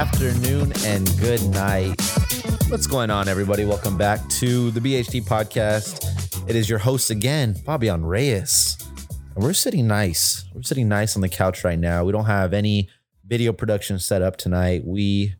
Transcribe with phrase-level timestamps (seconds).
[0.00, 1.94] Afternoon, and good night.
[2.68, 3.66] What's going on, everybody?
[3.66, 6.48] Welcome back to the BHD podcast.
[6.48, 8.78] It is your host again, Fabian Reyes.
[9.34, 10.46] And we're sitting nice.
[10.54, 12.02] We're sitting nice on the couch right now.
[12.04, 12.88] We don't have any
[13.26, 14.86] video production set up tonight.
[14.86, 15.34] We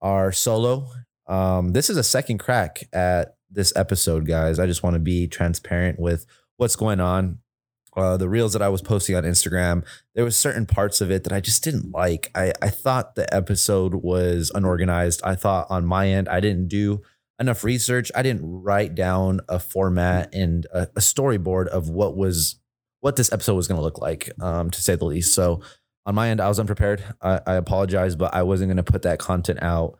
[0.00, 0.88] are solo.
[1.26, 4.58] Um, this is a second crack at this episode, guys.
[4.58, 6.24] I just want to be transparent with
[6.56, 7.40] what's going on
[7.98, 9.84] uh, the reels that I was posting on Instagram,
[10.14, 12.30] there was certain parts of it that I just didn't like.
[12.32, 15.20] I, I thought the episode was unorganized.
[15.24, 17.02] I thought on my end, I didn't do
[17.40, 18.12] enough research.
[18.14, 22.60] I didn't write down a format and a, a storyboard of what was
[23.00, 25.34] what this episode was going to look like, um, to say the least.
[25.34, 25.60] So
[26.06, 27.02] on my end, I was unprepared.
[27.20, 29.98] I, I apologize, but I wasn't going to put that content out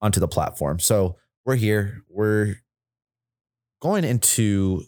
[0.00, 0.80] onto the platform.
[0.80, 2.04] So we're here.
[2.08, 2.56] We're
[3.80, 4.84] going into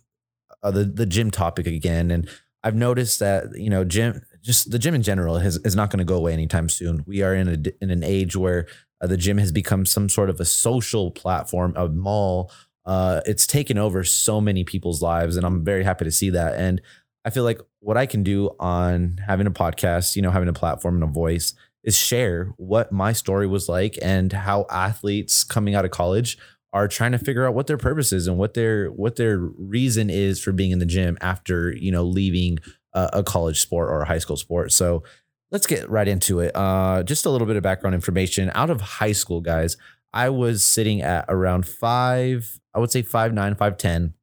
[0.62, 2.28] uh, the the gym topic again, and
[2.62, 5.98] I've noticed that you know gym just the gym in general has, is not going
[5.98, 7.04] to go away anytime soon.
[7.06, 8.66] We are in a in an age where
[9.00, 12.50] uh, the gym has become some sort of a social platform, a mall.
[12.84, 16.54] Uh, it's taken over so many people's lives, and I'm very happy to see that.
[16.56, 16.80] And
[17.24, 20.52] I feel like what I can do on having a podcast, you know, having a
[20.52, 21.54] platform and a voice,
[21.84, 26.38] is share what my story was like and how athletes coming out of college
[26.72, 30.08] are trying to figure out what their purpose is and what their what their reason
[30.08, 32.58] is for being in the gym after you know leaving
[32.94, 34.72] a, a college sport or a high school sport.
[34.72, 35.02] So
[35.50, 36.52] let's get right into it.
[36.54, 38.50] Uh, just a little bit of background information.
[38.54, 39.76] Out of high school, guys,
[40.12, 44.14] I was sitting at around five, I would say five nine, five ten,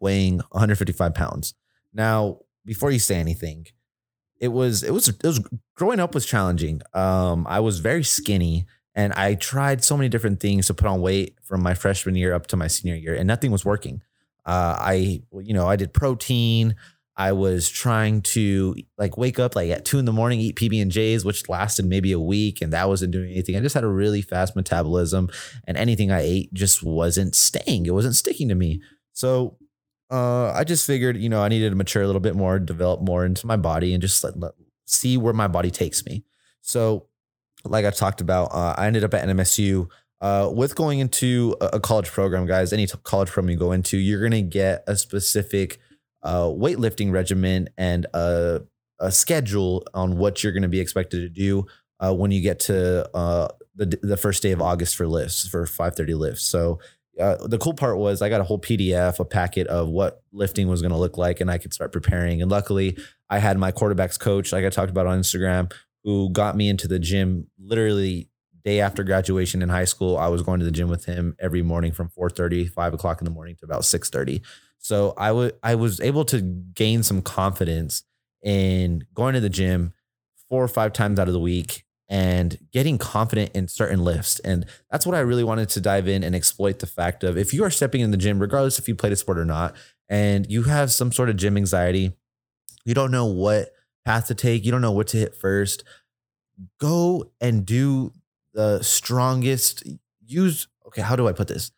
[0.00, 1.54] weighing 155 pounds.
[1.92, 3.66] Now, before you say anything,
[4.40, 5.40] it was it was it was
[5.76, 6.82] growing up was challenging.
[6.92, 11.00] Um, I was very skinny and I tried so many different things to put on
[11.00, 14.02] weight from my freshman year up to my senior year, and nothing was working.
[14.46, 16.76] Uh, I, you know, I did protein.
[17.16, 20.82] I was trying to like wake up like at two in the morning, eat PB
[20.82, 23.56] and J's, which lasted maybe a week, and that wasn't doing anything.
[23.56, 25.30] I just had a really fast metabolism,
[25.66, 27.86] and anything I ate just wasn't staying.
[27.86, 28.82] It wasn't sticking to me.
[29.12, 29.58] So
[30.10, 33.00] uh, I just figured, you know, I needed to mature a little bit more, develop
[33.00, 34.52] more into my body, and just let, let,
[34.86, 36.24] see where my body takes me.
[36.60, 37.06] So
[37.64, 39.88] like I've talked about, uh, I ended up at NMSU.
[40.20, 44.20] Uh, with going into a college program, guys, any college program you go into, you're
[44.20, 45.78] going to get a specific
[46.22, 48.62] uh, weightlifting regimen and a,
[49.00, 51.66] a, schedule on what you're going to be expected to do
[52.00, 55.66] uh, when you get to uh, the the first day of August for lifts for
[55.66, 56.44] 5:30 lifts.
[56.44, 56.80] So
[57.20, 60.68] uh, the cool part was I got a whole PDF, a packet of what lifting
[60.68, 62.42] was going to look like, and I could start preparing.
[62.42, 62.96] And luckily,
[63.30, 65.72] I had my quarterbacks coach, like I talked about on Instagram,
[66.04, 68.28] who got me into the gym literally
[68.64, 70.16] day after graduation in high school.
[70.16, 73.24] I was going to the gym with him every morning from 4:30, 5 o'clock in
[73.24, 74.42] the morning to about 6:30.
[74.78, 78.04] So I would I was able to gain some confidence
[78.42, 79.92] in going to the gym
[80.48, 84.38] four or five times out of the week and getting confident in certain lifts.
[84.40, 87.54] And that's what I really wanted to dive in and exploit the fact of if
[87.54, 89.74] you are stepping in the gym, regardless if you played a sport or not,
[90.08, 92.12] and you have some sort of gym anxiety,
[92.84, 93.70] you don't know what
[94.04, 94.64] path to take.
[94.64, 95.84] You don't know what to hit first.
[96.78, 98.12] Go and do
[98.52, 99.82] the strongest.
[100.24, 101.70] Use, okay, how do I put this?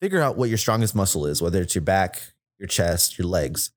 [0.00, 2.20] Figure out what your strongest muscle is, whether it's your back,
[2.58, 3.70] your chest, your legs.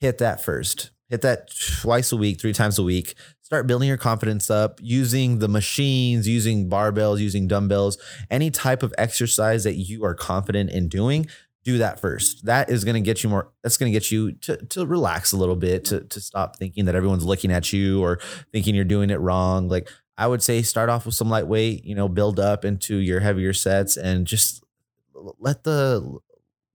[0.00, 0.90] Hit that first.
[1.08, 1.50] Hit that
[1.80, 3.14] twice a week, three times a week.
[3.42, 7.98] Start building your confidence up using the machines, using barbells, using dumbbells,
[8.30, 11.26] any type of exercise that you are confident in doing
[11.64, 12.44] do that first.
[12.44, 13.50] That is going to get you more.
[13.62, 16.84] That's going to get you to to relax a little bit, to to stop thinking
[16.84, 18.20] that everyone's looking at you or
[18.52, 19.68] thinking you're doing it wrong.
[19.68, 21.84] Like I would say, start off with some lightweight.
[21.84, 24.62] You know, build up into your heavier sets, and just
[25.38, 26.18] let the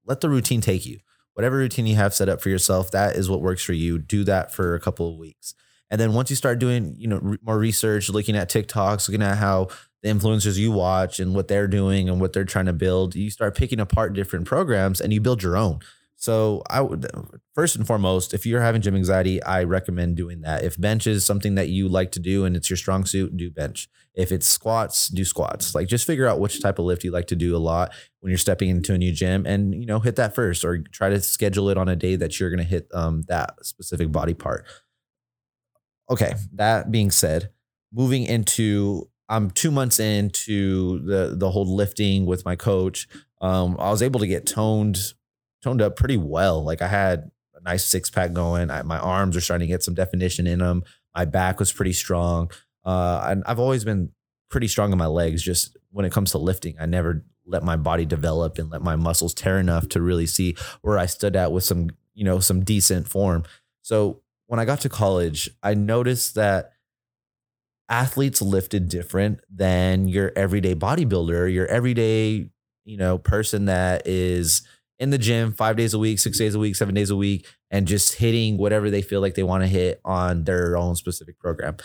[0.05, 0.99] let the routine take you.
[1.33, 3.97] Whatever routine you have set up for yourself, that is what works for you.
[3.97, 5.53] Do that for a couple of weeks.
[5.91, 9.37] And then once you start doing, you know, more research, looking at TikToks, looking at
[9.37, 9.69] how
[10.01, 13.29] the influencers you watch and what they're doing and what they're trying to build, you
[13.29, 15.79] start picking apart different programs and you build your own.
[16.15, 17.07] So I would
[17.55, 20.65] first and foremost, if you're having gym anxiety, I recommend doing that.
[20.65, 23.49] If bench is something that you like to do and it's your strong suit, do
[23.49, 23.87] bench.
[24.13, 25.73] If it's squats, do squats.
[25.73, 28.31] Like just figure out which type of lift you like to do a lot when
[28.31, 31.21] you're stepping into a new gym and you know hit that first or try to
[31.21, 34.65] schedule it on a day that you're going to hit um, that specific body part.
[36.09, 37.51] Okay, that being said,
[37.93, 43.07] moving into I'm two months into the the whole lifting with my coach.
[43.41, 45.13] Um, I was able to get toned
[45.61, 46.63] toned up pretty well.
[46.63, 48.71] Like I had a nice six pack going.
[48.71, 50.83] I, my arms are starting to get some definition in them.
[51.15, 52.49] My back was pretty strong.
[52.83, 54.11] Uh, and I've always been
[54.49, 55.43] pretty strong in my legs.
[55.43, 58.95] Just when it comes to lifting, I never let my body develop and let my
[58.95, 62.63] muscles tear enough to really see where I stood at with some you know some
[62.63, 63.43] decent form.
[63.81, 66.73] So when I got to college, I noticed that
[67.89, 72.49] athletes lifted different than your everyday bodybuilder, your everyday,
[72.85, 74.61] you know, person that is
[74.99, 77.47] in the gym five days a week, six days a week, seven days a week,
[77.71, 81.39] and just hitting whatever they feel like they want to hit on their own specific
[81.39, 81.77] program.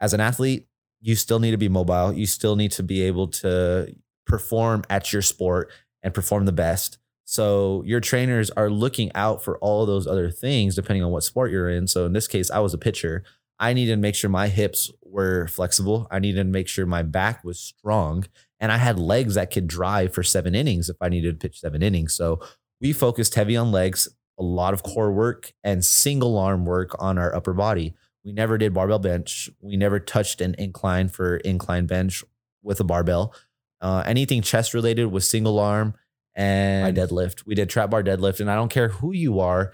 [0.00, 0.66] As an athlete,
[1.00, 2.12] you still need to be mobile.
[2.12, 3.94] You still need to be able to
[4.26, 5.70] perform at your sport
[6.02, 6.98] and perform the best.
[7.24, 11.50] So your trainers are looking out for all those other things depending on what sport
[11.50, 11.86] you're in.
[11.86, 13.24] So in this case, I was a pitcher.
[13.62, 16.08] I needed to make sure my hips were flexible.
[16.10, 18.26] I needed to make sure my back was strong
[18.58, 21.60] and I had legs that could drive for seven innings if I needed to pitch
[21.60, 22.12] seven innings.
[22.12, 22.40] So
[22.80, 27.18] we focused heavy on legs, a lot of core work and single arm work on
[27.18, 27.94] our upper body.
[28.24, 29.48] We never did barbell bench.
[29.60, 32.24] We never touched an incline for incline bench
[32.64, 33.32] with a barbell.
[33.80, 35.94] Uh, anything chest related was single arm
[36.34, 37.46] and I deadlift.
[37.46, 39.72] We did trap bar deadlift, and I don't care who you are.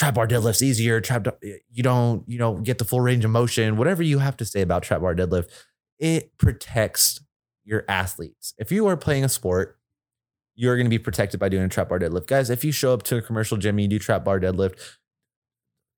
[0.00, 0.98] Trap bar deadlift's easier.
[1.02, 1.32] Trap uh,
[1.70, 3.76] you don't you know get the full range of motion.
[3.76, 5.50] Whatever you have to say about trap bar deadlift,
[5.98, 7.20] it protects
[7.64, 8.54] your athletes.
[8.56, 9.78] If you are playing a sport,
[10.54, 12.48] you're going to be protected by doing a trap bar deadlift, guys.
[12.48, 14.78] If you show up to a commercial gym and you do trap bar deadlift,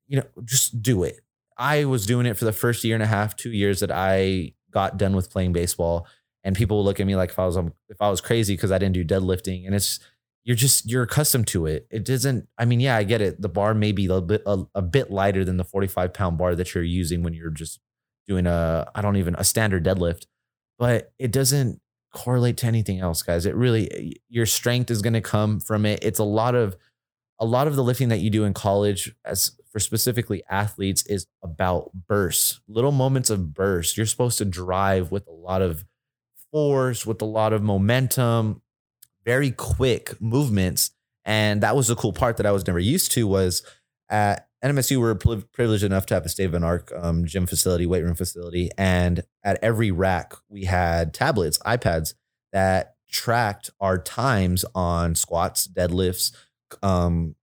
[0.09, 1.21] you know just do it.
[1.57, 4.55] I was doing it for the first year and a half, two years that I
[4.73, 6.09] got done with playing baseball
[6.45, 8.55] and people will look at me like if I was um, if I was crazy
[8.55, 10.01] because I didn't do deadlifting, and it's
[10.45, 11.87] you're just you're accustomed to it.
[11.91, 12.49] It doesn't.
[12.59, 13.41] I mean, yeah, I get it.
[13.41, 16.55] The bar may be a bit a, a bit lighter than the 45 pound bar
[16.55, 17.81] that you're using when you're just
[18.27, 20.27] doing a I don't even a standard deadlift,
[20.79, 21.81] but it doesn't
[22.13, 23.47] correlate to anything else, guys.
[23.47, 26.01] It really your strength is going to come from it.
[26.03, 26.77] It's a lot of
[27.39, 31.27] a lot of the lifting that you do in college as for specifically athletes is
[31.43, 33.97] about bursts, little moments of bursts.
[33.97, 35.85] You're supposed to drive with a lot of
[36.53, 38.62] force, with a lot of momentum,
[39.25, 40.91] very quick movements.
[41.25, 43.63] And that was the cool part that I was never used to was
[44.09, 47.47] at NMSU, we were privileged enough to have a state of an arc um, gym
[47.47, 48.71] facility, weight room facility.
[48.79, 52.15] And at every rack, we had tablets, iPads
[52.53, 56.33] that tracked our times on squats, deadlifts,
[56.83, 57.35] um,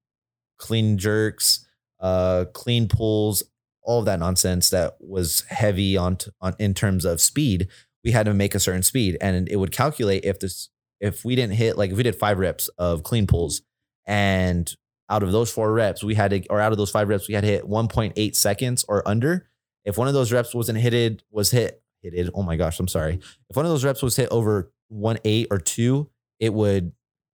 [0.58, 1.66] clean jerks,
[2.00, 3.44] uh, clean pulls,
[3.82, 7.68] all of that nonsense that was heavy on, t- on in terms of speed
[8.04, 11.36] we had to make a certain speed and it would calculate if this if we
[11.36, 13.62] didn't hit like if we did five reps of clean pulls
[14.06, 14.76] and
[15.10, 17.34] out of those four reps we had to or out of those five reps we
[17.34, 19.48] had hit 1.8 seconds or under
[19.86, 23.20] if one of those reps wasn't hitted was hit hitted oh my gosh i'm sorry.
[23.50, 26.10] If one of those reps was hit over one eight or two
[26.40, 26.92] it would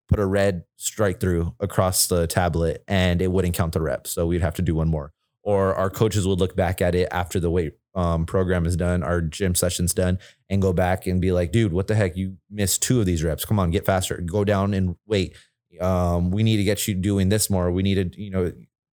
[0.08, 4.28] put a red strike through across the tablet and it wouldn't count the reps so
[4.28, 5.12] we'd have to do one more.
[5.42, 9.04] Or our coaches would look back at it after the weight um, program is done,
[9.04, 10.20] our gym session's done,
[10.50, 12.16] and go back and be like, dude, what the heck?
[12.16, 13.46] You missed two of these reps.
[13.46, 14.18] Come on, get faster.
[14.18, 15.36] Go down and wait.
[15.80, 17.72] Um, we need to get you doing this more.
[17.72, 18.52] We need to, you know,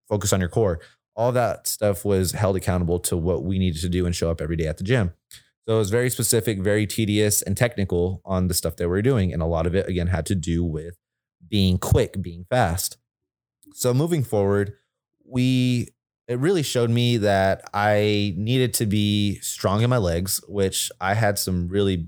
[0.08, 0.81] focus on your core.
[1.17, 4.41] All that stuff was held accountable to what we needed to do and show up
[4.41, 5.12] every day at the gym.
[5.67, 9.02] So it was very specific, very tedious and technical on the stuff that we are
[9.02, 9.33] doing.
[9.33, 10.97] And a lot of it, again, had to do with
[11.47, 12.97] being quick, being fast.
[13.75, 14.75] So moving forward,
[15.25, 15.88] we
[16.30, 21.14] it really showed me that I needed to be strong in my legs, which I
[21.14, 22.06] had some really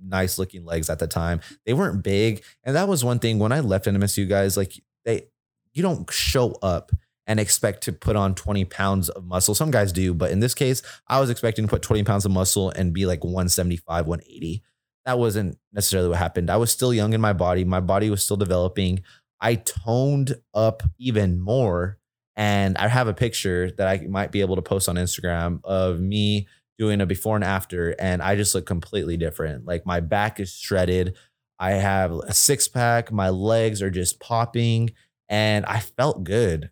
[0.00, 1.40] nice looking legs at the time.
[1.66, 2.44] They weren't big.
[2.62, 5.26] And that was one thing when I left NMSU guys, like they
[5.72, 6.92] you don't show up
[7.26, 9.56] and expect to put on 20 pounds of muscle.
[9.56, 12.30] Some guys do, but in this case, I was expecting to put 20 pounds of
[12.30, 14.62] muscle and be like 175, 180.
[15.04, 16.48] That wasn't necessarily what happened.
[16.48, 17.64] I was still young in my body.
[17.64, 19.02] My body was still developing.
[19.40, 21.98] I toned up even more
[22.36, 26.00] and I have a picture that I might be able to post on Instagram of
[26.00, 26.48] me
[26.78, 27.90] doing a before and after.
[27.98, 29.64] And I just look completely different.
[29.64, 31.16] Like my back is shredded.
[31.58, 33.12] I have a six pack.
[33.12, 34.90] My legs are just popping.
[35.28, 36.70] And I felt good.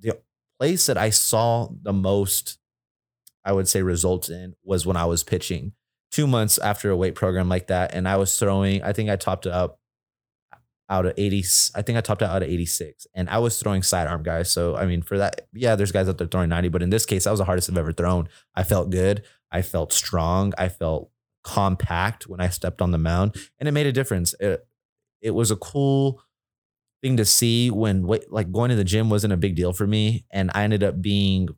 [0.00, 0.20] The
[0.58, 2.58] place that I saw the most,
[3.44, 5.72] I would say, results in was when I was pitching
[6.10, 7.94] two months after a weight program like that.
[7.94, 9.78] And I was throwing, I think I topped up
[10.88, 11.44] out of 80.
[11.74, 13.06] I think I topped out out of 86.
[13.14, 14.50] And I was throwing sidearm guys.
[14.50, 16.68] So, I mean, for that, yeah, there's guys out there throwing 90.
[16.68, 18.28] But in this case, that was the hardest I've ever thrown.
[18.54, 19.24] I felt good.
[19.50, 20.52] I felt strong.
[20.58, 21.10] I felt
[21.44, 23.36] compact when I stepped on the mound.
[23.58, 24.34] And it made a difference.
[24.38, 24.66] It,
[25.20, 26.22] it was a cool
[27.02, 30.24] thing to see when like going to the gym wasn't a big deal for me.
[30.30, 31.48] And I ended up being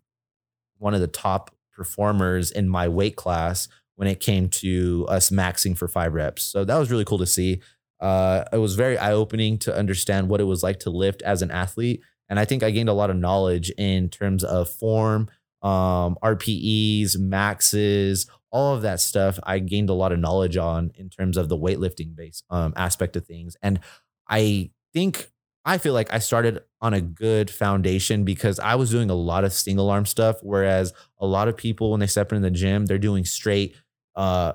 [0.78, 5.76] one of the top performers in my weight class when it came to us maxing
[5.76, 6.42] for five reps.
[6.42, 7.60] So that was really cool to see.
[8.00, 11.42] Uh, it was very eye opening to understand what it was like to lift as
[11.42, 12.02] an athlete.
[12.28, 15.28] And I think I gained a lot of knowledge in terms of form,
[15.62, 19.38] um, RPEs, maxes, all of that stuff.
[19.42, 23.16] I gained a lot of knowledge on in terms of the weightlifting base um, aspect
[23.16, 23.56] of things.
[23.62, 23.80] And
[24.28, 25.28] I think
[25.64, 29.44] I feel like I started on a good foundation because I was doing a lot
[29.44, 30.36] of single arm stuff.
[30.42, 33.74] Whereas a lot of people, when they step into the gym, they're doing straight
[34.14, 34.52] uh,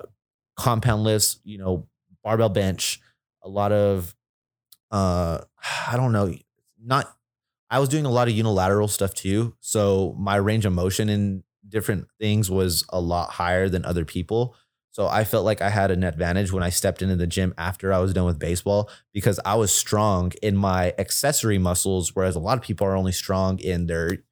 [0.56, 1.88] compound lifts, you know,
[2.22, 3.00] barbell bench,
[3.42, 4.14] a lot of,
[4.90, 5.38] uh,
[5.88, 6.34] I don't know,
[6.82, 7.14] not,
[7.70, 9.54] I was doing a lot of unilateral stuff too.
[9.60, 14.56] So my range of motion in different things was a lot higher than other people.
[14.92, 17.92] So I felt like I had an advantage when I stepped into the gym after
[17.92, 22.40] I was done with baseball because I was strong in my accessory muscles, whereas a
[22.40, 24.24] lot of people are only strong in their,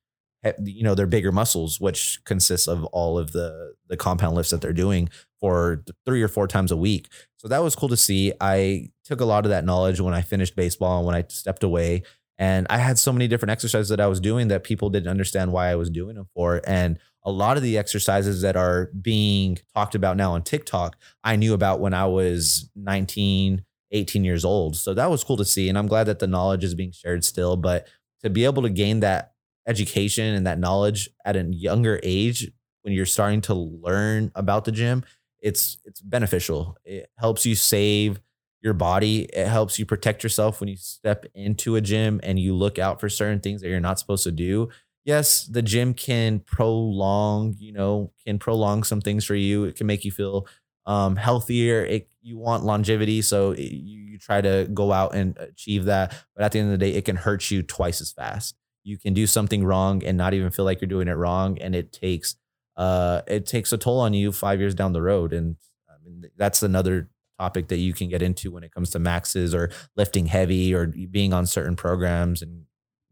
[0.62, 4.60] you know, their bigger muscles, which consists of all of the the compound lifts that
[4.60, 5.08] they're doing
[5.40, 7.08] for three or four times a week.
[7.36, 8.32] So that was cool to see.
[8.40, 11.62] I took a lot of that knowledge when I finished baseball and when I stepped
[11.62, 12.02] away.
[12.38, 15.52] And I had so many different exercises that I was doing that people didn't understand
[15.52, 16.60] why I was doing them for.
[16.66, 21.36] And a lot of the exercises that are being talked about now on TikTok, I
[21.36, 24.76] knew about when I was 19, 18 years old.
[24.76, 25.68] So that was cool to see.
[25.68, 27.56] And I'm glad that the knowledge is being shared still.
[27.56, 27.88] But
[28.22, 29.32] to be able to gain that
[29.68, 32.50] education and that knowledge at a younger age
[32.82, 35.04] when you're starting to learn about the gym,
[35.40, 36.76] it's it's beneficial.
[36.84, 38.20] It helps you save
[38.62, 39.22] your body.
[39.24, 43.00] It helps you protect yourself when you step into a gym and you look out
[43.00, 44.68] for certain things that you're not supposed to do.
[45.04, 49.64] Yes, the gym can prolong, you know, can prolong some things for you.
[49.64, 50.46] It can make you feel
[50.86, 51.84] um, healthier.
[51.84, 56.14] It, you want longevity, so it, you, you try to go out and achieve that.
[56.34, 58.57] But at the end of the day, it can hurt you twice as fast.
[58.88, 61.74] You can do something wrong and not even feel like you're doing it wrong, and
[61.74, 62.36] it takes
[62.78, 65.34] uh, it takes a toll on you five years down the road.
[65.34, 65.56] And
[65.90, 69.54] I mean, that's another topic that you can get into when it comes to maxes
[69.54, 72.64] or lifting heavy or being on certain programs and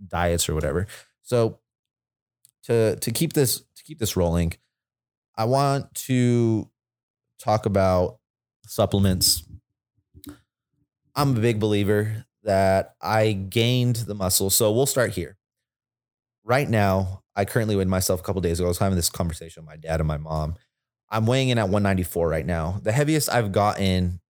[0.09, 0.87] diets or whatever.
[1.23, 1.59] So
[2.65, 4.55] to to keep this to keep this rolling,
[5.37, 6.71] I want to
[7.39, 8.19] talk about
[8.67, 9.45] supplements.
[11.15, 14.49] I'm a big believer that I gained the muscle.
[14.49, 15.37] So we'll start here.
[16.47, 18.67] Right now, I currently weighed myself a couple days ago.
[18.67, 20.55] I was having this conversation with my dad and my mom,
[21.11, 22.79] I'm weighing in at 194 right now.
[22.85, 24.21] The heaviest I've gotten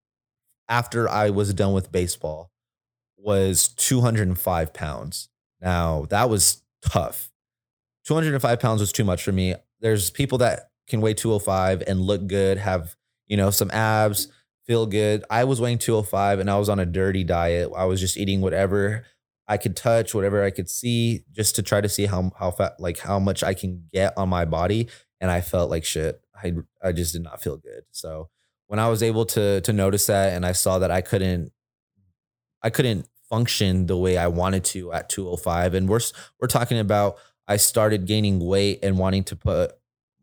[0.67, 2.51] after I was done with baseball
[3.19, 5.29] was 205 pounds.
[5.61, 7.31] Now, that was tough.
[8.07, 9.55] 205 pounds was too much for me.
[9.81, 12.97] There's people that can weigh 205 and look good, have,
[13.27, 14.29] you know, some abs,
[14.65, 15.23] feel good.
[15.29, 17.71] I was weighing 205 and I was on a dirty diet.
[17.77, 19.05] I was just eating whatever
[19.49, 22.75] I could touch, whatever I could see, just to try to see how how fat,
[22.79, 24.89] like how much I can get on my body.
[25.21, 26.21] And I felt like shit.
[26.35, 27.85] I I just did not feel good.
[27.91, 28.29] So
[28.67, 31.53] when I was able to to notice that and I saw that I couldn't
[32.63, 36.01] I couldn't function the way I wanted to at 205 and we're
[36.41, 37.17] we're talking about
[37.49, 39.73] I started gaining weight and wanting to put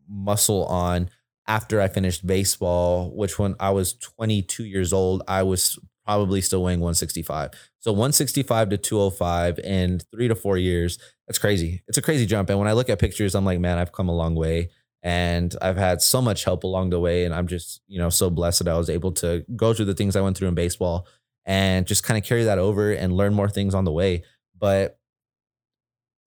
[0.08, 1.08] muscle on
[1.46, 6.62] after I finished baseball, which when I was 22 years old, I was probably still
[6.62, 7.50] weighing 165.
[7.78, 10.98] So 165 to 205 in three to four years.
[11.26, 11.82] That's crazy.
[11.88, 12.50] It's a crazy jump.
[12.50, 14.70] And when I look at pictures, I'm like, man, I've come a long way
[15.02, 17.24] and I've had so much help along the way.
[17.24, 19.94] And I'm just, you know, so blessed that I was able to go through the
[19.94, 21.06] things I went through in baseball
[21.46, 24.24] and just kind of carry that over and learn more things on the way.
[24.58, 24.98] But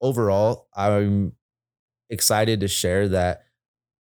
[0.01, 1.33] overall, I'm
[2.09, 3.43] excited to share that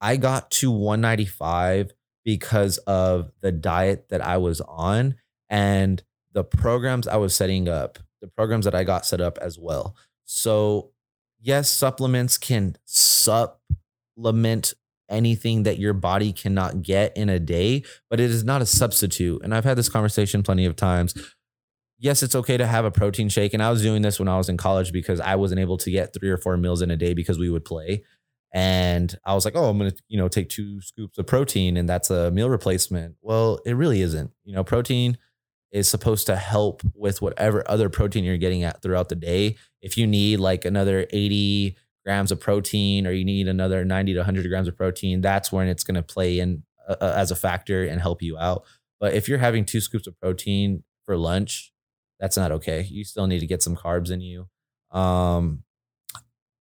[0.01, 1.93] I got to 195
[2.25, 5.17] because of the diet that I was on
[5.49, 9.59] and the programs I was setting up, the programs that I got set up as
[9.59, 9.97] well.
[10.25, 10.91] So,
[11.41, 14.75] yes, supplements can supplement
[15.09, 19.43] anything that your body cannot get in a day, but it is not a substitute.
[19.43, 21.15] And I've had this conversation plenty of times.
[21.99, 23.55] Yes, it's okay to have a protein shake.
[23.55, 25.91] And I was doing this when I was in college because I wasn't able to
[25.91, 28.05] get three or four meals in a day because we would play.
[28.53, 31.77] And I was like, oh, I'm going to, you know, take two scoops of protein
[31.77, 33.17] and that's a meal replacement.
[33.23, 34.31] Well, it really isn't.
[34.45, 35.19] You know, protein
[35.73, 39.57] is supposed to help with whatever other protein you're getting at throughout the day.
[39.83, 44.19] If you need like another 80 grams of protein or you need another 90 to
[44.21, 47.37] 100 grams of protein, that's when it's going to play in uh, uh, as a
[47.37, 48.65] factor and help you out.
[49.01, 51.73] But if you're having two scoops of protein for lunch,
[52.21, 52.83] that's not okay.
[52.83, 54.49] You still need to get some carbs in you.
[54.91, 55.65] Um,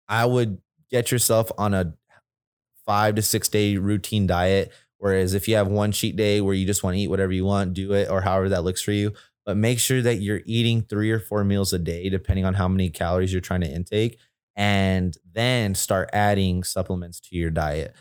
[0.08, 0.58] I would
[0.90, 1.94] get yourself on a
[2.84, 4.72] five to six day routine diet.
[4.98, 7.44] Whereas if you have one cheat day where you just want to eat whatever you
[7.44, 9.12] want, do it or however that looks for you.
[9.44, 12.66] But make sure that you're eating three or four meals a day, depending on how
[12.66, 14.18] many calories you're trying to intake
[14.56, 17.94] and then start adding supplements to your diet.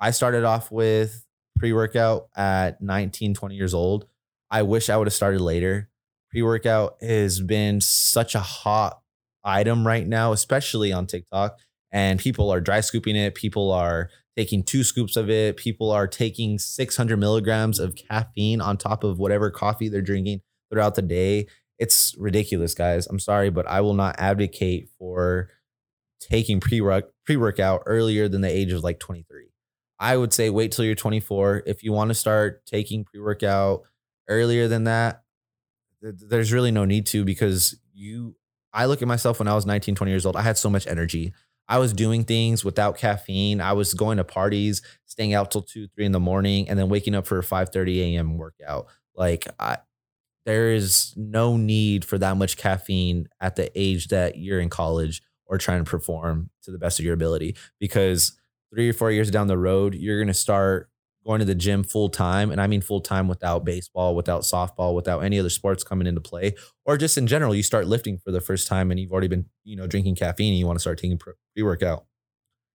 [0.00, 1.24] I started off with
[1.56, 4.06] pre workout at 19, 20 years old.
[4.50, 5.88] I wish I would have started later.
[6.30, 9.00] Pre workout has been such a hot
[9.44, 11.58] item right now, especially on TikTok.
[11.92, 13.36] And people are dry scooping it.
[13.36, 15.56] People are taking two scoops of it.
[15.56, 20.94] People are taking 600 milligrams of caffeine on top of whatever coffee they're drinking throughout
[20.94, 21.46] the day.
[21.78, 23.06] it's ridiculous, guys.
[23.08, 25.50] I'm sorry, but I will not advocate for
[26.20, 29.48] taking pre workout earlier than the age of like 23.
[29.98, 31.64] I would say wait till you're 24.
[31.66, 33.82] If you want to start taking pre workout
[34.28, 35.22] earlier than that,
[36.00, 38.36] there's really no need to because you.
[38.72, 40.34] I look at myself when I was 19, 20 years old.
[40.34, 41.32] I had so much energy.
[41.68, 43.60] I was doing things without caffeine.
[43.60, 46.88] I was going to parties, staying out till two, three in the morning, and then
[46.88, 48.36] waking up for a 5 30 a.m.
[48.36, 48.86] workout.
[49.14, 49.78] Like I
[50.44, 55.22] there is no need for that much caffeine at the age that you're in college
[55.46, 58.38] or trying to perform to the best of your ability because
[58.72, 60.90] three or four years down the road, you're going to start
[61.24, 62.50] going to the gym full time.
[62.50, 66.20] And I mean full time without baseball, without softball, without any other sports coming into
[66.20, 66.54] play,
[66.84, 69.46] or just in general, you start lifting for the first time and you've already been,
[69.64, 72.04] you know, drinking caffeine and you want to start taking pre workout.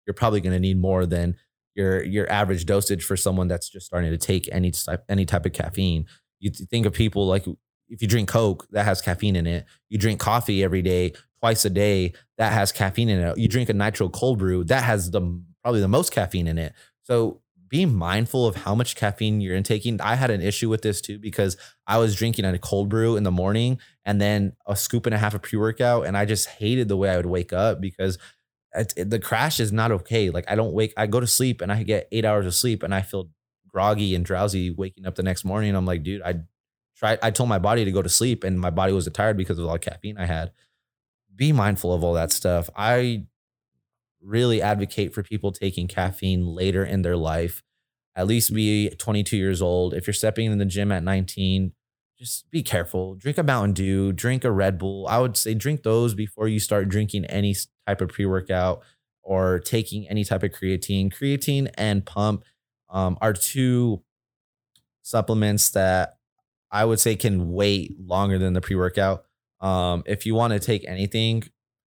[0.06, 1.36] You're probably going to need more than
[1.76, 5.46] your your average dosage for someone that's just starting to take any type any type
[5.46, 6.06] of caffeine.
[6.40, 7.46] You think of people like
[7.90, 9.66] if you drink Coke, that has caffeine in it.
[9.90, 13.38] You drink coffee every day, twice a day, that has caffeine in it.
[13.38, 15.22] You drink a nitro cold brew, that has the
[15.64, 16.74] probably the most caffeine in it.
[17.04, 20.02] So be mindful of how much caffeine you're intaking.
[20.02, 21.56] I had an issue with this too because
[21.88, 25.18] I was drinking a cold brew in the morning and then a scoop and a
[25.18, 28.18] half of pre workout, and I just hated the way I would wake up because
[28.74, 30.30] it, it, the crash is not okay.
[30.30, 32.84] Like I don't wake, I go to sleep and I get eight hours of sleep
[32.84, 33.30] and I feel
[33.68, 35.76] groggy and drowsy waking up the next morning.
[35.76, 36.42] I'm like, dude, I
[36.98, 37.20] tried.
[37.22, 39.66] I told my body to go to sleep and my body was tired because of
[39.66, 40.52] all the caffeine I had.
[41.36, 42.70] Be mindful of all that stuff.
[42.76, 43.26] I
[44.22, 47.64] really advocate for people taking caffeine later in their life.
[48.16, 49.94] At least be 22 years old.
[49.94, 51.72] If you're stepping in the gym at 19,
[52.18, 53.16] just be careful.
[53.16, 55.08] Drink a Mountain Dew, drink a Red Bull.
[55.08, 57.56] I would say drink those before you start drinking any
[57.88, 58.82] type of pre workout
[59.24, 61.14] or taking any type of creatine.
[61.14, 62.44] Creatine and pump
[62.90, 64.02] um, are two
[65.02, 66.18] supplements that
[66.72, 69.24] I would say can wait longer than the pre workout.
[69.62, 71.44] Um, if you want to take anything,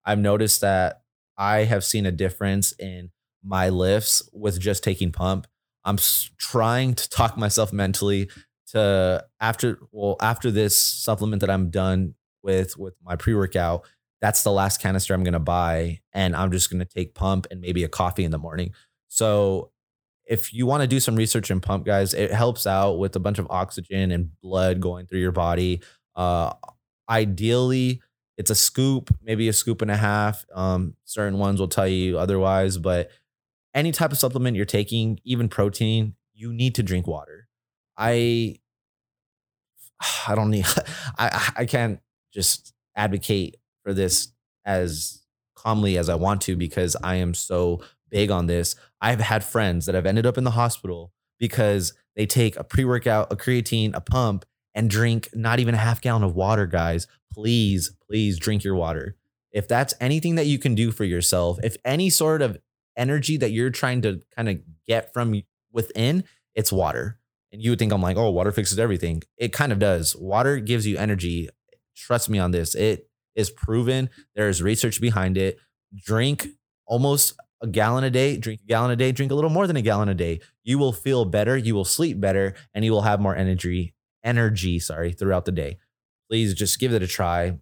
[0.06, 1.01] I've noticed that
[1.42, 3.10] I have seen a difference in
[3.44, 5.48] my lifts with just taking pump.
[5.84, 5.98] I'm
[6.38, 8.30] trying to talk myself mentally
[8.68, 13.88] to after well after this supplement that I'm done with with my pre-workout,
[14.22, 17.48] that's the last canister I'm going to buy and I'm just going to take pump
[17.50, 18.76] and maybe a coffee in the morning.
[19.08, 19.72] So
[20.26, 23.20] if you want to do some research in pump guys, it helps out with a
[23.20, 25.82] bunch of oxygen and blood going through your body.
[26.16, 26.54] Uh
[27.10, 28.00] ideally
[28.42, 30.46] it's a scoop, maybe a scoop and a half.
[30.52, 33.12] Um, certain ones will tell you otherwise, but
[33.76, 37.48] any type of supplement you're taking, even protein, you need to drink water.
[37.96, 38.56] I
[40.28, 40.66] I don't need
[41.20, 42.00] I I can't
[42.34, 44.30] just advocate for this
[44.66, 45.22] as
[45.56, 48.76] calmly as I want to because I am so big on this.
[49.02, 53.32] I've had friends that have ended up in the hospital because they take a pre-workout,
[53.32, 57.08] a creatine, a pump, and drink not even a half gallon of water, guys.
[57.32, 59.16] Please, please drink your water.
[59.52, 62.58] If that's anything that you can do for yourself, if any sort of
[62.98, 66.24] energy that you're trying to kind of get from within,
[66.56, 67.20] it's water.
[67.52, 69.24] And you would think I'm like, oh, water fixes everything.
[69.38, 70.16] It kind of does.
[70.16, 71.50] Water gives you energy.
[71.96, 72.76] Trust me on this.
[72.76, 74.10] It is proven.
[74.36, 75.58] There is research behind it.
[75.94, 76.48] Drink
[76.88, 79.76] almost a gallon a day, drink a gallon a day, drink a little more than
[79.76, 80.40] a gallon a day.
[80.64, 84.80] You will feel better, you will sleep better, and you will have more energy energy,
[84.80, 85.78] sorry, throughout the day.
[86.30, 87.58] Please just give it a try.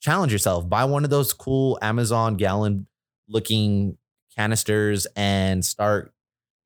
[0.00, 0.68] Challenge yourself.
[0.68, 2.86] Buy one of those cool Amazon gallon
[3.28, 3.98] looking
[4.36, 6.12] canisters and start,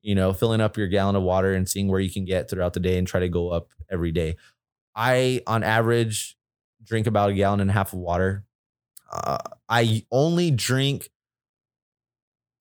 [0.01, 2.73] you know, filling up your gallon of water and seeing where you can get throughout
[2.73, 4.35] the day and try to go up every day.
[4.95, 6.37] I, on average,
[6.83, 8.43] drink about a gallon and a half of water.
[9.11, 11.09] Uh, I only drink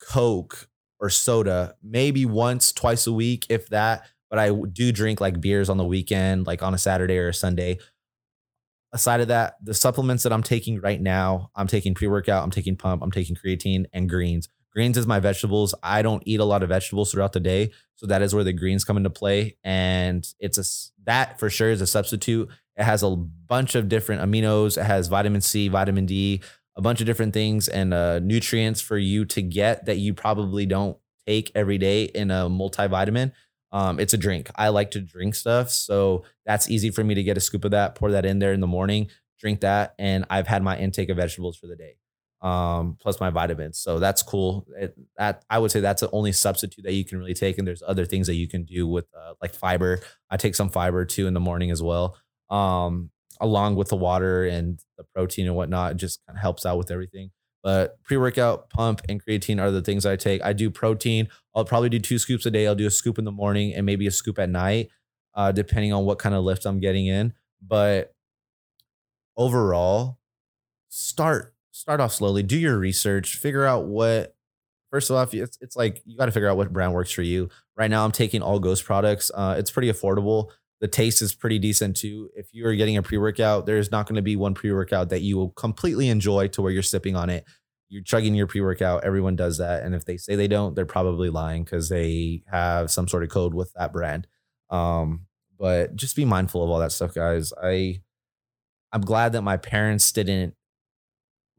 [0.00, 5.42] Coke or soda maybe once, twice a week, if that but I do drink like
[5.42, 7.78] beers on the weekend, like on a Saturday or a Sunday.
[8.90, 12.50] Aside of that, the supplements that I'm taking right now, I'm taking pre workout, I'm
[12.50, 14.48] taking pump, I'm taking creatine and greens.
[14.72, 15.74] Greens is my vegetables.
[15.82, 18.54] I don't eat a lot of vegetables throughout the day, so that is where the
[18.54, 19.58] greens come into play.
[19.64, 20.64] And it's a
[21.04, 22.48] that for sure is a substitute.
[22.78, 24.78] It has a bunch of different aminos.
[24.78, 26.40] It has vitamin C, vitamin D,
[26.74, 30.64] a bunch of different things and uh, nutrients for you to get that you probably
[30.64, 33.32] don't take every day in a multivitamin.
[33.72, 34.50] Um, it's a drink.
[34.54, 35.70] I like to drink stuff.
[35.70, 38.52] So that's easy for me to get a scoop of that, pour that in there
[38.52, 39.08] in the morning,
[39.40, 39.94] drink that.
[39.98, 41.96] And I've had my intake of vegetables for the day,
[42.42, 43.78] um, plus my vitamins.
[43.78, 44.66] So that's cool.
[44.76, 47.56] It, that I would say that's the only substitute that you can really take.
[47.56, 50.00] And there's other things that you can do with uh, like fiber.
[50.30, 52.18] I take some fiber too in the morning as well.
[52.50, 56.66] Um, along with the water and the protein and whatnot, it just kind of helps
[56.66, 57.30] out with everything.
[57.62, 60.42] But pre workout, pump, and creatine are the things I take.
[60.42, 61.28] I do protein.
[61.54, 62.66] I'll probably do two scoops a day.
[62.66, 64.88] I'll do a scoop in the morning and maybe a scoop at night,
[65.34, 67.34] uh, depending on what kind of lift I'm getting in.
[67.60, 68.14] But
[69.36, 70.18] overall,
[70.88, 72.42] start start off slowly.
[72.42, 73.36] Do your research.
[73.36, 74.34] Figure out what.
[74.90, 77.22] First of all, it's it's like you got to figure out what brand works for
[77.22, 77.48] you.
[77.76, 79.30] Right now, I'm taking all Ghost products.
[79.34, 80.50] Uh, it's pretty affordable.
[80.82, 82.28] The taste is pretty decent too.
[82.34, 85.20] If you're getting a pre workout, there's not going to be one pre workout that
[85.22, 87.44] you will completely enjoy to where you're sipping on it.
[87.88, 89.04] You're chugging your pre workout.
[89.04, 92.90] Everyone does that, and if they say they don't, they're probably lying because they have
[92.90, 94.26] some sort of code with that brand.
[94.70, 97.52] Um, but just be mindful of all that stuff, guys.
[97.62, 98.00] I
[98.92, 100.54] I'm glad that my parents didn't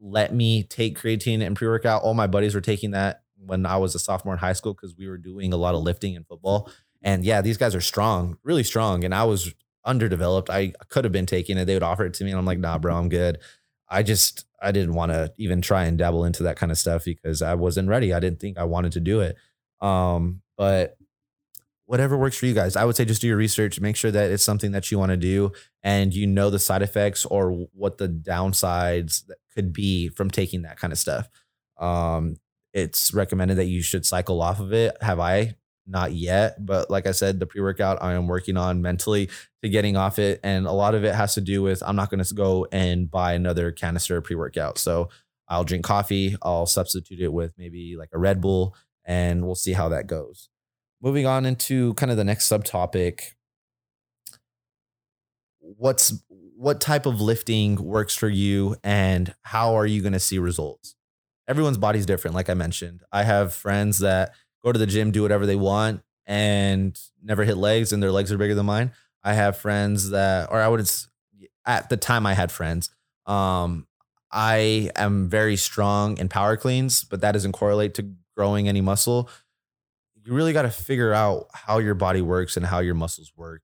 [0.00, 2.02] let me take creatine and pre workout.
[2.02, 4.94] All my buddies were taking that when I was a sophomore in high school because
[4.96, 6.70] we were doing a lot of lifting and football.
[7.04, 9.04] And yeah, these guys are strong, really strong.
[9.04, 10.50] And I was underdeveloped.
[10.50, 11.66] I could have been taking it.
[11.66, 12.30] They would offer it to me.
[12.30, 13.38] And I'm like, nah, bro, I'm good.
[13.88, 17.04] I just, I didn't want to even try and dabble into that kind of stuff
[17.04, 18.12] because I wasn't ready.
[18.14, 19.36] I didn't think I wanted to do it.
[19.80, 20.96] Um, but
[21.86, 22.76] whatever works for you guys.
[22.76, 25.10] I would say just do your research, make sure that it's something that you want
[25.10, 30.08] to do and you know the side effects or what the downsides that could be
[30.08, 31.28] from taking that kind of stuff.
[31.78, 32.36] Um,
[32.72, 34.96] it's recommended that you should cycle off of it.
[35.02, 35.56] Have I?
[35.86, 39.28] Not yet, but like I said, the pre workout I am working on mentally
[39.62, 40.40] to getting off it.
[40.42, 43.10] And a lot of it has to do with I'm not going to go and
[43.10, 44.78] buy another canister pre workout.
[44.78, 45.10] So
[45.46, 49.74] I'll drink coffee, I'll substitute it with maybe like a Red Bull, and we'll see
[49.74, 50.48] how that goes
[51.04, 53.34] moving on into kind of the next subtopic
[55.60, 56.14] what's
[56.56, 60.96] what type of lifting works for you and how are you going to see results
[61.46, 64.32] everyone's body's different like i mentioned i have friends that
[64.64, 68.32] go to the gym do whatever they want and never hit legs and their legs
[68.32, 68.90] are bigger than mine
[69.22, 70.90] i have friends that or i would
[71.66, 72.90] at the time i had friends
[73.26, 73.86] um
[74.32, 79.28] i am very strong in power cleans but that doesn't correlate to growing any muscle
[80.24, 83.62] you really got to figure out how your body works and how your muscles work.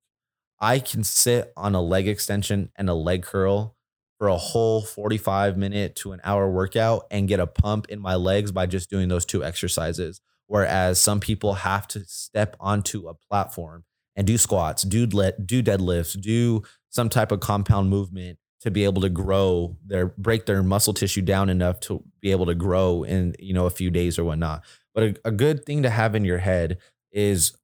[0.61, 3.77] I can sit on a leg extension and a leg curl
[4.19, 8.15] for a whole 45 minute to an hour workout and get a pump in my
[8.15, 10.21] legs by just doing those two exercises.
[10.51, 13.85] Whereas some people have to step onto a platform
[14.17, 18.83] and do squats, do let do deadlifts, do some type of compound movement to be
[18.83, 23.05] able to grow their break their muscle tissue down enough to be able to grow
[23.05, 24.65] in you know a few days or whatnot.
[24.93, 26.79] But a, a good thing to have in your head
[27.13, 27.57] is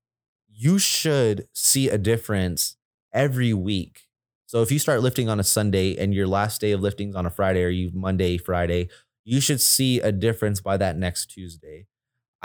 [0.48, 2.76] you should see a difference
[3.12, 4.02] every week.
[4.46, 7.16] So if you start lifting on a Sunday and your last day of lifting is
[7.16, 8.90] on a Friday or you Monday, Friday,
[9.24, 11.88] you should see a difference by that next Tuesday.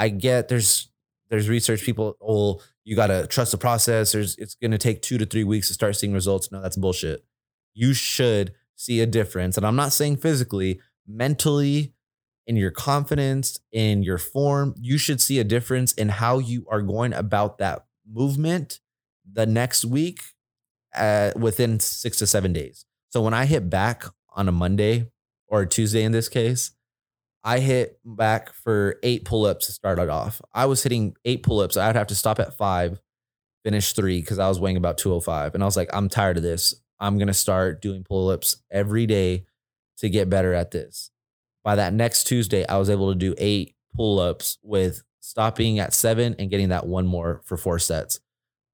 [0.01, 0.89] I get there's
[1.29, 4.13] there's research people, oh, you gotta trust the process.
[4.13, 6.51] There's it's gonna take two to three weeks to start seeing results.
[6.51, 7.23] No, that's bullshit.
[7.75, 9.57] You should see a difference.
[9.57, 11.93] And I'm not saying physically, mentally,
[12.47, 16.81] in your confidence, in your form, you should see a difference in how you are
[16.81, 18.79] going about that movement
[19.31, 20.21] the next week
[20.95, 22.85] uh, within six to seven days.
[23.09, 25.11] So when I hit back on a Monday
[25.47, 26.71] or a Tuesday in this case,
[27.43, 30.41] I hit back for eight pull ups to start it off.
[30.54, 31.77] I was hitting eight pull ups.
[31.77, 33.01] I'd have to stop at five,
[33.63, 35.56] finish three because I was weighing about 205.
[35.56, 36.75] And I was like, I'm tired of this.
[36.99, 39.45] I'm going to start doing pull ups every day
[39.97, 41.12] to get better at this
[41.63, 45.93] by that next Tuesday, I was able to do eight pull ups with stopping at
[45.93, 48.19] seven and getting that one more for four sets.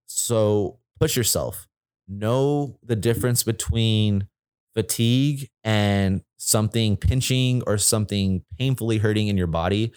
[0.05, 1.67] So push yourself.
[2.07, 4.27] Know the difference between
[4.73, 9.91] fatigue and something pinching or something painfully hurting in your body.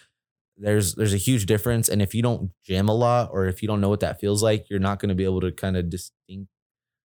[0.57, 1.89] There's there's a huge difference.
[1.89, 4.43] And if you don't gym a lot or if you don't know what that feels
[4.43, 6.49] like, you're not going to be able to kind of distinct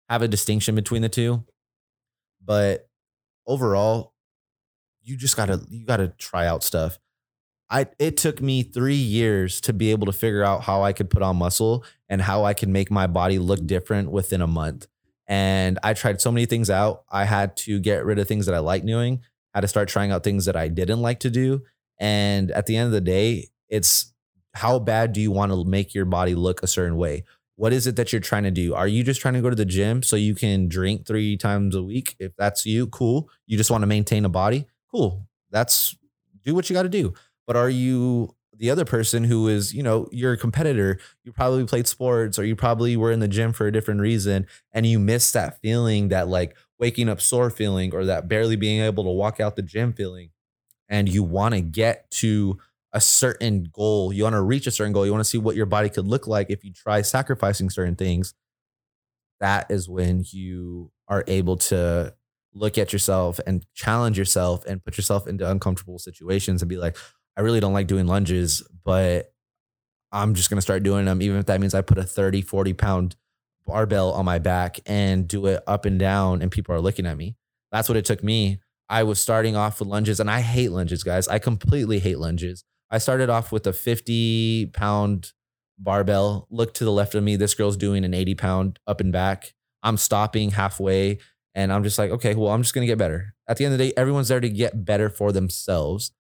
[0.10, 1.44] have a distinction between the two.
[2.44, 2.90] But
[3.48, 4.14] overall,
[5.04, 7.00] you just gotta you gotta try out stuff.
[7.70, 11.10] I it took me three years to be able to figure out how I could
[11.10, 14.88] put on muscle and how I could make my body look different within a month.
[15.30, 17.04] And I tried so many things out.
[17.10, 19.22] I had to get rid of things that I like doing,
[19.54, 21.62] had to start trying out things that I didn't like to do.
[22.00, 24.14] And at the end of the day, it's
[24.54, 27.24] how bad do you want to make your body look a certain way?
[27.56, 28.74] What is it that you're trying to do?
[28.74, 31.76] Are you just trying to go to the gym so you can drink three times
[31.76, 32.16] a week?
[32.20, 33.30] If that's you, cool.
[33.46, 35.28] You just want to maintain a body cool.
[35.52, 35.96] That's
[36.44, 37.14] do what you got to do.
[37.48, 41.64] But are you the other person who is, you know, you're a competitor, you probably
[41.66, 45.00] played sports or you probably were in the gym for a different reason and you
[45.00, 49.10] miss that feeling, that like waking up sore feeling or that barely being able to
[49.10, 50.30] walk out the gym feeling.
[50.90, 52.60] And you want to get to
[52.92, 54.12] a certain goal.
[54.12, 55.06] You want to reach a certain goal.
[55.06, 57.96] You want to see what your body could look like if you try sacrificing certain
[57.96, 58.34] things.
[59.40, 62.14] That is when you are able to
[62.54, 66.98] look at yourself and challenge yourself and put yourself into uncomfortable situations and be like,
[67.40, 69.32] I really don't like doing lunges, but
[70.12, 72.42] I'm just going to start doing them, even if that means I put a 30,
[72.42, 73.16] 40 pound
[73.66, 77.16] barbell on my back and do it up and down and people are looking at
[77.16, 77.38] me.
[77.72, 78.60] That's what it took me.
[78.90, 81.30] I was starting off with lunges and I hate lunges, guys.
[81.30, 82.66] I completely hate lunges.
[82.92, 85.32] I started off with a 50 pound
[85.78, 86.46] barbell.
[86.52, 87.38] Look to the left of me.
[87.38, 89.54] This girl's doing an 80 pound up and back.
[89.82, 91.20] I'm stopping halfway
[91.56, 93.34] and I'm just like, okay, well, I'm just going to get better.
[93.48, 96.12] At the end of the day, everyone's there to get better for themselves.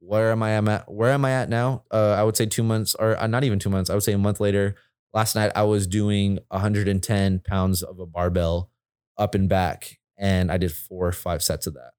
[0.00, 0.90] Where am I am at?
[0.90, 1.84] Where am I at now?
[1.90, 3.90] Uh, I would say two months or uh, not even two months.
[3.90, 4.74] I would say a month later.
[5.12, 8.70] Last night I was doing 110 pounds of a barbell
[9.16, 11.92] up and back and I did four or five sets of that.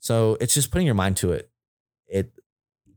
[0.00, 1.50] So it's just putting your mind to it.
[2.06, 2.32] It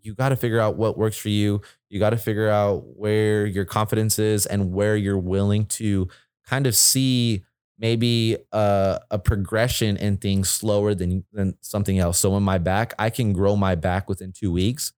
[0.02, 1.62] you got to figure out what works for you.
[1.90, 6.08] You got to figure out where your confidence is and where you're willing to
[6.48, 7.44] kind of see
[7.78, 12.20] maybe a, a progression in things slower than than something else.
[12.20, 14.94] So in my back, I can grow my back within 2 weeks.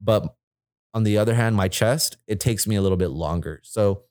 [0.00, 0.34] But
[0.94, 3.60] on the other hand, my chest, it takes me a little bit longer.
[3.62, 4.04] So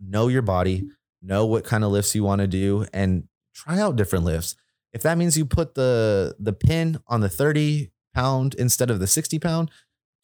[0.00, 0.88] know your body,
[1.22, 4.56] know what kind of lifts you want to do and try out different lifts.
[4.92, 9.06] If that means you put the the pin on the 30 pound instead of the
[9.06, 9.70] 60 pound,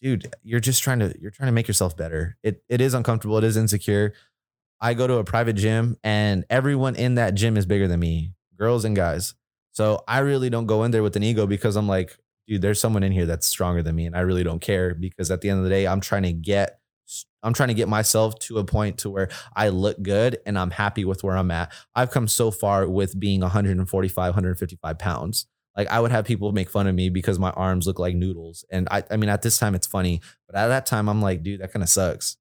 [0.00, 2.38] dude, you're just trying to you're trying to make yourself better.
[2.42, 4.14] It it is uncomfortable, it is insecure.
[4.82, 8.32] I go to a private gym and everyone in that gym is bigger than me,
[8.58, 9.34] girls and guys.
[9.70, 12.18] So I really don't go in there with an ego because I'm like,
[12.48, 15.30] dude, there's someone in here that's stronger than me and I really don't care because
[15.30, 16.80] at the end of the day, I'm trying to get
[17.44, 20.70] I'm trying to get myself to a point to where I look good and I'm
[20.70, 21.72] happy with where I'm at.
[21.94, 25.46] I've come so far with being 145, 155 pounds.
[25.76, 28.64] Like I would have people make fun of me because my arms look like noodles.
[28.70, 31.42] And I, I mean, at this time it's funny, but at that time I'm like,
[31.42, 32.36] dude, that kind of sucks.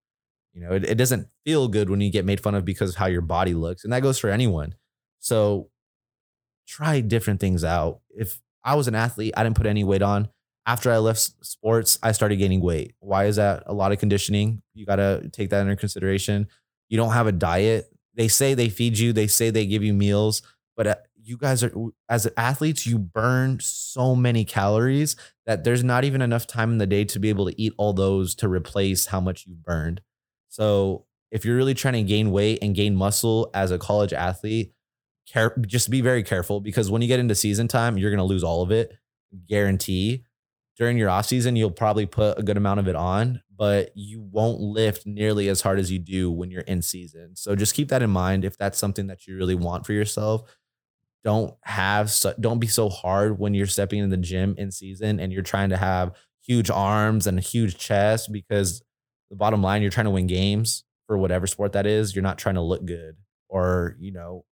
[0.53, 2.95] You know, it, it doesn't feel good when you get made fun of because of
[2.97, 3.83] how your body looks.
[3.83, 4.75] And that goes for anyone.
[5.19, 5.69] So
[6.67, 8.01] try different things out.
[8.09, 10.29] If I was an athlete, I didn't put any weight on.
[10.65, 12.93] After I left sports, I started gaining weight.
[12.99, 13.63] Why is that?
[13.65, 14.61] A lot of conditioning.
[14.73, 16.47] You got to take that into consideration.
[16.89, 17.87] You don't have a diet.
[18.15, 20.41] They say they feed you, they say they give you meals,
[20.75, 21.71] but uh, you guys are
[22.09, 26.87] as athletes you burn so many calories that there's not even enough time in the
[26.87, 30.01] day to be able to eat all those to replace how much you burned
[30.51, 34.73] so if you're really trying to gain weight and gain muscle as a college athlete
[35.27, 38.23] care just be very careful because when you get into season time you're going to
[38.23, 38.93] lose all of it
[39.47, 40.25] guarantee.
[40.77, 44.19] During your off season you'll probably put a good amount of it on but you
[44.19, 47.35] won't lift nearly as hard as you do when you're in season.
[47.35, 50.49] So just keep that in mind if that's something that you really want for yourself.
[51.23, 55.31] Don't have don't be so hard when you're stepping in the gym in season and
[55.31, 58.81] you're trying to have huge arms and a huge chest because
[59.31, 62.37] the bottom line you're trying to win games for whatever sport that is you're not
[62.37, 63.17] trying to look good
[63.49, 64.45] or you know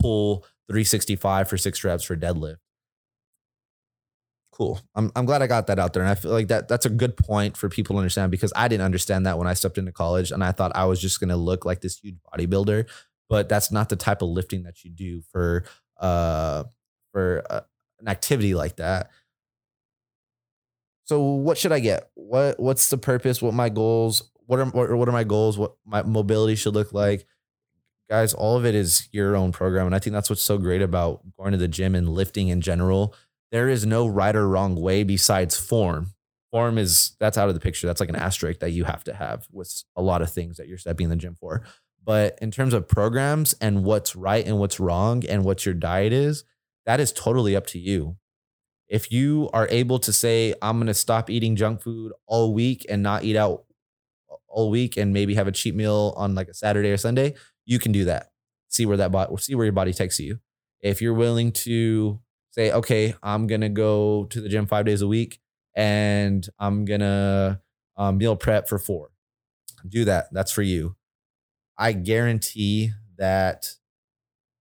[0.00, 2.56] pull 365 for six reps for deadlift
[4.52, 6.86] cool I'm, I'm glad i got that out there and i feel like that that's
[6.86, 9.76] a good point for people to understand because i didn't understand that when i stepped
[9.76, 12.88] into college and i thought i was just going to look like this huge bodybuilder
[13.28, 15.64] but that's not the type of lifting that you do for
[15.98, 16.64] uh,
[17.12, 17.60] for uh,
[18.00, 19.10] an activity like that.
[21.06, 22.10] So what should I get?
[22.14, 23.40] What what's the purpose?
[23.40, 24.30] What my goals?
[24.46, 25.56] What are what are my goals?
[25.56, 27.26] What my mobility should look like?
[28.10, 30.82] Guys, all of it is your own program, and I think that's what's so great
[30.82, 33.14] about going to the gym and lifting in general.
[33.50, 36.12] There is no right or wrong way besides form.
[36.50, 37.86] Form is that's out of the picture.
[37.86, 40.68] That's like an asterisk that you have to have with a lot of things that
[40.68, 41.62] you're stepping in the gym for.
[42.04, 46.12] But in terms of programs and what's right and what's wrong and what your diet
[46.12, 46.44] is,
[46.84, 48.16] that is totally up to you.
[48.88, 52.86] If you are able to say, I'm going to stop eating junk food all week
[52.88, 53.64] and not eat out
[54.48, 57.78] all week and maybe have a cheat meal on like a Saturday or Sunday, you
[57.78, 58.30] can do that.
[58.68, 60.38] See where that body, see where your body takes you.
[60.80, 62.20] If you're willing to
[62.50, 65.40] say, okay, I'm going to go to the gym five days a week
[65.74, 67.60] and I'm going to
[67.96, 69.10] um, meal prep for four,
[69.86, 70.28] do that.
[70.32, 70.96] That's for you.
[71.78, 73.74] I guarantee that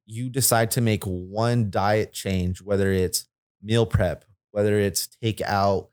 [0.05, 3.25] you decide to make one diet change, whether it's
[3.65, 5.89] meal prep, whether it's take out,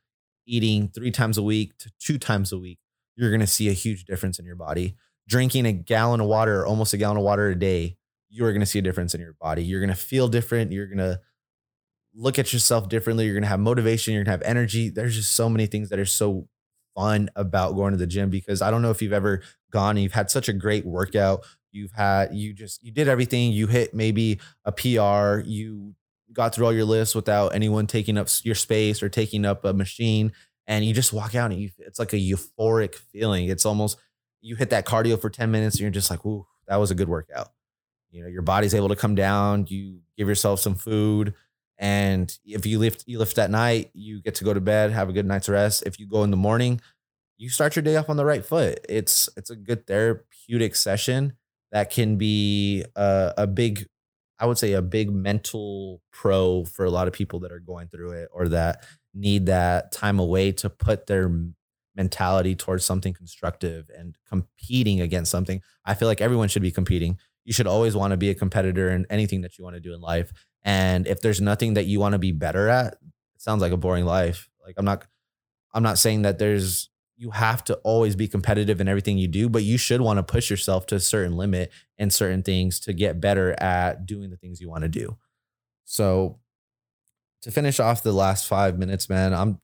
[0.47, 2.79] eating three times a week to two times a week,
[3.17, 4.97] you're going to see a huge difference in your body.
[5.29, 7.97] Drinking a gallon of water or almost a gallon of water a day,
[8.29, 9.63] you're going to see a difference in your body.
[9.65, 10.73] You're going to feel different.
[10.73, 11.21] You're going to
[12.15, 13.25] look at yourself differently.
[13.25, 14.15] You're going to have motivation.
[14.15, 14.89] You're going to have energy.
[14.89, 16.49] There's just so many things that are so
[16.95, 20.03] fun about going to the gym because I don't know if you've ever gone and
[20.03, 21.45] you've had such a great workout.
[21.71, 23.53] You've had, you just, you did everything.
[23.53, 25.41] You hit maybe a PR.
[25.47, 25.95] You
[26.33, 29.73] got through all your lists without anyone taking up your space or taking up a
[29.73, 30.33] machine.
[30.66, 33.49] And you just walk out and you, it's like a euphoric feeling.
[33.49, 33.99] It's almost,
[34.40, 36.95] you hit that cardio for 10 minutes and you're just like, ooh, that was a
[36.95, 37.49] good workout.
[38.11, 39.66] You know, your body's able to come down.
[39.68, 41.35] You give yourself some food
[41.79, 45.09] and if you lift, you lift at night, you get to go to bed, have
[45.09, 45.83] a good night's rest.
[45.85, 46.81] If you go in the morning,
[47.38, 48.79] you start your day off on the right foot.
[48.88, 51.33] It's it's a good therapeutic session
[51.73, 53.88] that can be a, a big
[54.43, 57.87] I would say a big mental pro for a lot of people that are going
[57.87, 61.31] through it or that need that time away to put their
[61.95, 65.63] mentality towards something constructive and competing against something.
[65.85, 67.19] I feel like everyone should be competing.
[67.45, 69.95] You should always want to be a competitor in anything that you want to do
[69.95, 70.33] in life.
[70.65, 73.77] And if there's nothing that you want to be better at, it sounds like a
[73.77, 74.51] boring life.
[74.67, 75.07] Like I'm not
[75.73, 76.91] I'm not saying that there's
[77.23, 80.25] you have to always be competitive in everything you do, but you should want to
[80.25, 84.37] push yourself to a certain limit and certain things to get better at doing the
[84.37, 85.17] things you want to do.
[85.85, 86.41] So
[87.43, 89.61] to finish off the last five minutes, man, I'm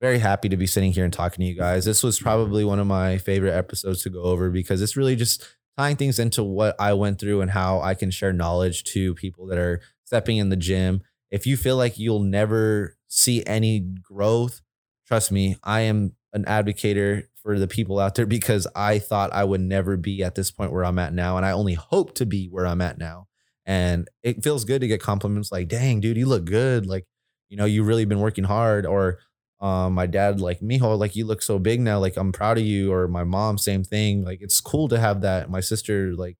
[0.00, 1.84] very happy to be sitting here and talking to you guys.
[1.84, 5.46] This was probably one of my favorite episodes to go over because it's really just
[5.76, 9.46] tying things into what I went through and how I can share knowledge to people
[9.48, 11.02] that are stepping in the gym.
[11.30, 14.62] If you feel like you'll never see any growth,
[15.06, 19.44] trust me, I am an advocator for the people out there because I thought I
[19.44, 21.36] would never be at this point where I'm at now.
[21.36, 23.28] And I only hope to be where I'm at now.
[23.64, 26.86] And it feels good to get compliments like, dang, dude, you look good.
[26.86, 27.06] Like,
[27.48, 28.84] you know, you've really been working hard.
[28.84, 29.20] Or
[29.60, 31.98] um, my dad, like, Mijo, like, you look so big now.
[31.98, 32.92] Like, I'm proud of you.
[32.92, 34.24] Or my mom, same thing.
[34.24, 35.48] Like, it's cool to have that.
[35.48, 36.36] My sister, like,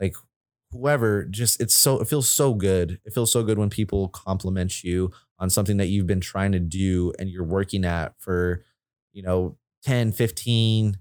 [0.00, 0.14] like,
[0.70, 3.00] whoever, just, it's so, it feels so good.
[3.04, 6.60] It feels so good when people compliment you on something that you've been trying to
[6.60, 8.64] do and you're working at for,
[9.12, 10.96] you know, 10, 15,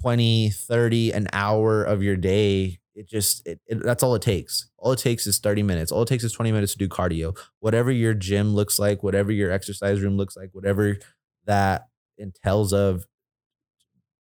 [0.00, 2.78] 20, 30, an hour of your day.
[2.94, 4.68] It just, it, it, that's all it takes.
[4.76, 5.90] All it takes is 30 minutes.
[5.90, 7.36] All it takes is 20 minutes to do cardio.
[7.60, 10.98] Whatever your gym looks like, whatever your exercise room looks like, whatever
[11.46, 13.06] that entails of,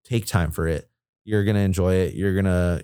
[0.05, 0.89] take time for it.
[1.25, 2.13] You're to enjoy it.
[2.13, 2.81] You're to,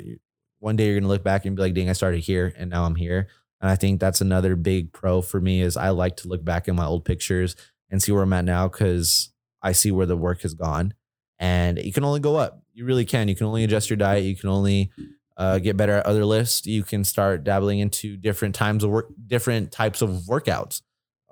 [0.60, 2.86] one day you're to look back and be like, dang, I started here and now
[2.86, 3.30] I'm here.
[3.62, 6.68] And I think that's another big pro for me is I like to look back
[6.68, 7.56] in my old pictures
[7.90, 9.30] and see where I'm at now because
[9.66, 10.94] I see where the work has gone,
[11.40, 12.62] and you can only go up.
[12.74, 13.28] You really can.
[13.28, 14.24] You can only adjust your diet.
[14.24, 14.92] You can only
[15.38, 16.66] uh, get better at other lifts.
[16.66, 20.82] You can start dabbling into different times of work, different types of workouts.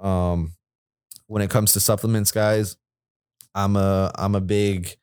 [0.01, 0.53] Um,
[1.27, 2.75] when it comes to supplements, guys,
[3.53, 4.97] I'm a I'm a big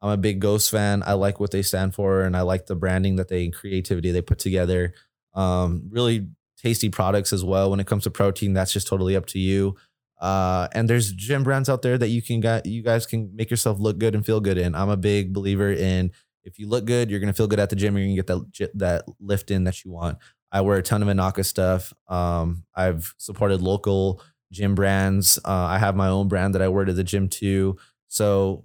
[0.00, 1.04] I'm a big Ghost fan.
[1.06, 4.22] I like what they stand for, and I like the branding that they creativity they
[4.22, 4.94] put together.
[5.34, 7.70] Um, really tasty products as well.
[7.70, 9.76] When it comes to protein, that's just totally up to you.
[10.22, 13.50] Uh, and there's gym brands out there that you can get, you guys can make
[13.50, 14.74] yourself look good and feel good in.
[14.74, 16.12] I'm a big believer in
[16.44, 17.96] if you look good, you're gonna feel good at the gym.
[17.96, 20.18] You're gonna get that that lift in that you want.
[20.50, 21.92] I wear a ton of Inaka stuff.
[22.08, 25.38] Um, I've supported local gym brands.
[25.44, 27.76] Uh, I have my own brand that I wear to the gym too.
[28.08, 28.64] So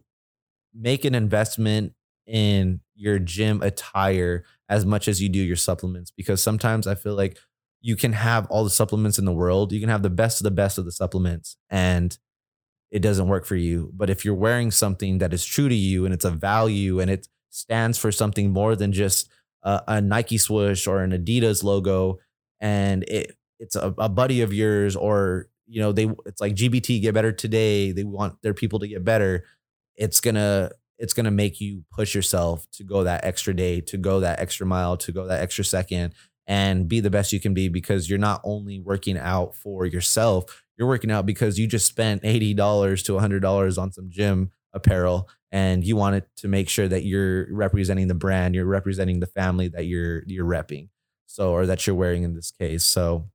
[0.73, 1.93] make an investment
[2.25, 7.15] in your gym attire as much as you do your supplements because sometimes I feel
[7.15, 7.37] like
[7.81, 9.71] you can have all the supplements in the world.
[9.71, 12.17] You can have the best of the best of the supplements and
[12.91, 13.91] it doesn't work for you.
[13.93, 17.11] But if you're wearing something that is true to you and it's a value and
[17.11, 19.29] it stands for something more than just
[19.63, 22.19] a, a Nike swoosh or an Adidas logo
[22.59, 27.01] and it it's a, a buddy of yours or you know they it's like GBT
[27.01, 27.91] get better today.
[27.91, 29.45] They want their people to get better.
[29.95, 33.81] It's going to it's going to make you push yourself to go that extra day,
[33.81, 36.13] to go that extra mile, to go that extra second
[36.47, 40.63] and be the best you can be because you're not only working out for yourself,
[40.77, 42.55] you're working out because you just spent $80
[43.05, 47.53] to $100 on some gym apparel and you want it to make sure that you're
[47.53, 50.89] representing the brand, you're representing the family that you're you're repping.
[51.25, 52.85] So or that you're wearing in this case.
[52.85, 53.29] So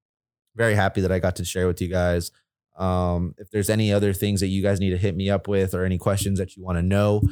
[0.56, 2.30] very happy that I got to share with you guys.
[2.76, 5.74] Um, if there's any other things that you guys need to hit me up with
[5.74, 7.22] or any questions that you want to know,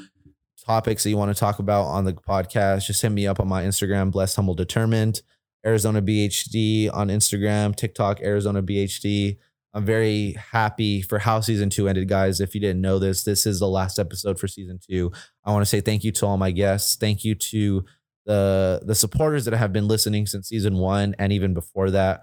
[0.64, 3.49] topics that you want to talk about on the podcast, just hit me up on
[3.49, 5.23] my Instagram, blessed humble determined.
[5.64, 9.37] Arizona BHD on Instagram, TikTok, Arizona BHD.
[9.73, 12.40] I'm very happy for how season two ended, guys.
[12.40, 15.12] If you didn't know this, this is the last episode for season two.
[15.45, 16.97] I want to say thank you to all my guests.
[16.97, 17.84] Thank you to
[18.26, 22.22] the the supporters that have been listening since season one and even before that.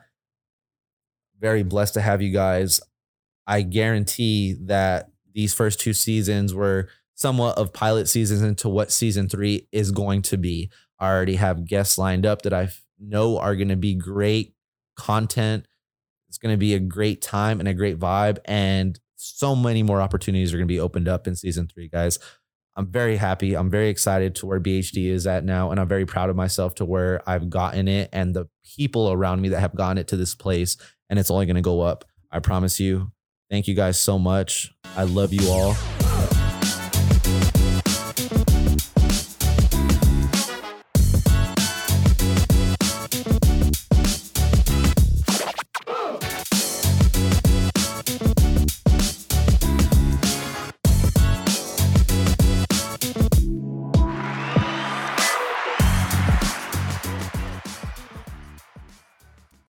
[1.39, 2.81] Very blessed to have you guys.
[3.45, 9.29] I guarantee that these first two seasons were somewhat of pilot seasons into what season
[9.29, 10.69] three is going to be.
[10.99, 14.53] I already have guests lined up that I've know are going to be great
[14.95, 15.67] content.
[16.29, 18.39] It's going to be a great time and a great vibe.
[18.45, 22.19] And so many more opportunities are going to be opened up in season three, guys.
[22.75, 23.55] I'm very happy.
[23.55, 25.71] I'm very excited to where BHD is at now.
[25.71, 29.41] And I'm very proud of myself to where I've gotten it and the people around
[29.41, 30.77] me that have gotten it to this place.
[31.09, 32.05] And it's only going to go up.
[32.31, 33.11] I promise you.
[33.49, 34.71] Thank you guys so much.
[34.95, 35.96] I love you all.